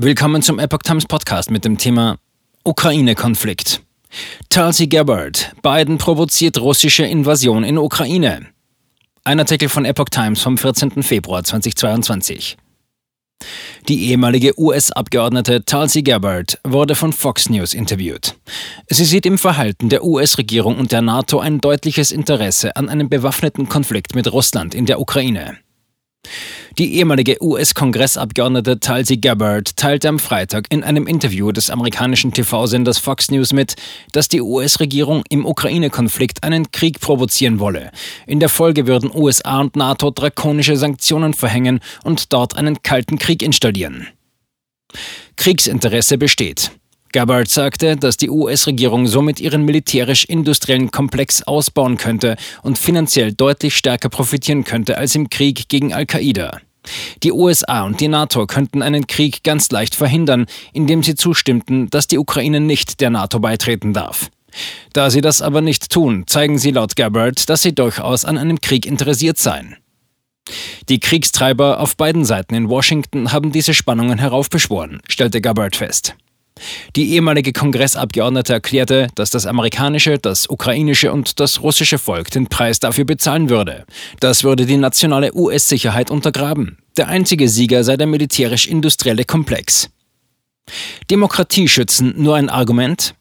[0.00, 2.18] Willkommen zum Epoch Times Podcast mit dem Thema
[2.62, 3.82] Ukraine-Konflikt.
[4.48, 8.46] Tulsi Gabbard, Biden provoziert russische Invasion in Ukraine.
[9.24, 11.02] Ein Artikel von Epoch Times vom 14.
[11.02, 12.56] Februar 2022.
[13.88, 18.36] Die ehemalige US-Abgeordnete Tulsi Gabbard wurde von Fox News interviewt.
[18.88, 23.68] Sie sieht im Verhalten der US-Regierung und der NATO ein deutliches Interesse an einem bewaffneten
[23.68, 25.58] Konflikt mit Russland in der Ukraine.
[26.78, 33.32] Die ehemalige US-Kongressabgeordnete Tulsi Gabbard teilte am Freitag in einem Interview des amerikanischen TV-Senders Fox
[33.32, 33.74] News mit,
[34.12, 37.90] dass die US-Regierung im Ukraine-Konflikt einen Krieg provozieren wolle.
[38.28, 43.42] In der Folge würden USA und NATO drakonische Sanktionen verhängen und dort einen kalten Krieg
[43.42, 44.06] installieren.
[45.34, 46.70] Kriegsinteresse besteht.
[47.10, 54.10] Gabbard sagte, dass die US-Regierung somit ihren militärisch-industriellen Komplex ausbauen könnte und finanziell deutlich stärker
[54.10, 56.60] profitieren könnte als im Krieg gegen Al-Qaida.
[57.22, 62.06] Die USA und die NATO könnten einen Krieg ganz leicht verhindern, indem sie zustimmten, dass
[62.06, 64.30] die Ukraine nicht der NATO beitreten darf.
[64.92, 68.60] Da sie das aber nicht tun, zeigen sie laut Gabbard, dass sie durchaus an einem
[68.60, 69.76] Krieg interessiert seien.
[70.88, 76.14] Die Kriegstreiber auf beiden Seiten in Washington haben diese Spannungen heraufbeschworen, stellte Gabbard fest.
[76.96, 82.80] Die ehemalige Kongressabgeordnete erklärte, dass das amerikanische, das ukrainische und das russische Volk den Preis
[82.80, 83.84] dafür bezahlen würde.
[84.20, 86.78] Das würde die nationale US-Sicherheit untergraben.
[86.96, 89.90] Der einzige Sieger sei der militärisch-industrielle Komplex.
[91.10, 93.14] Demokratie schützen nur ein Argument?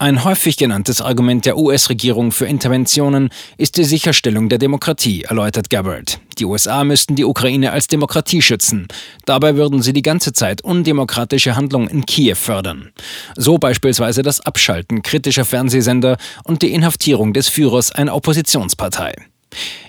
[0.00, 6.20] Ein häufig genanntes Argument der US-Regierung für Interventionen ist die Sicherstellung der Demokratie, erläutert Gabbard.
[6.38, 8.86] Die USA müssten die Ukraine als Demokratie schützen.
[9.24, 12.92] Dabei würden sie die ganze Zeit undemokratische Handlungen in Kiew fördern.
[13.36, 19.16] So beispielsweise das Abschalten kritischer Fernsehsender und die Inhaftierung des Führers einer Oppositionspartei.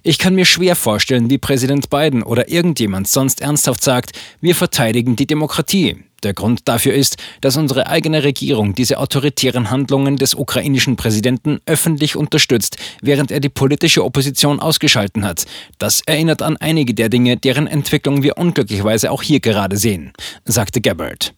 [0.02, 5.16] Ich kann mir schwer vorstellen, wie Präsident Biden oder irgendjemand sonst ernsthaft sagt, wir verteidigen
[5.16, 5.98] die Demokratie.
[6.24, 12.16] Der Grund dafür ist, dass unsere eigene Regierung diese autoritären Handlungen des ukrainischen Präsidenten öffentlich
[12.16, 15.46] unterstützt, während er die politische Opposition ausgeschalten hat.
[15.78, 20.14] Das erinnert an einige der Dinge, deren Entwicklung wir unglücklicherweise auch hier gerade sehen,
[20.46, 21.34] sagte Gabbard.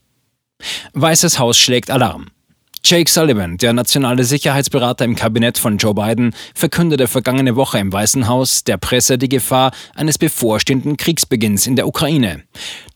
[0.93, 2.27] Weißes Haus schlägt Alarm.
[2.83, 8.27] Jake Sullivan, der nationale Sicherheitsberater im Kabinett von Joe Biden, verkündete vergangene Woche im Weißen
[8.27, 12.43] Haus der Presse die Gefahr eines bevorstehenden Kriegsbeginns in der Ukraine.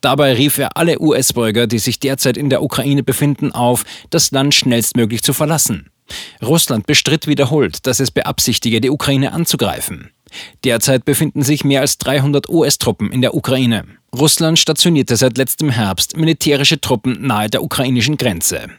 [0.01, 4.56] Dabei rief er alle US-Bürger, die sich derzeit in der Ukraine befinden, auf, das Land
[4.56, 5.91] schnellstmöglich zu verlassen.
[6.41, 10.12] Russland bestritt wiederholt, dass es beabsichtige, die Ukraine anzugreifen.
[10.63, 13.85] Derzeit befinden sich mehr als 300 US-Truppen in der Ukraine.
[14.16, 18.69] Russland stationierte seit letztem Herbst militärische Truppen nahe der ukrainischen Grenze.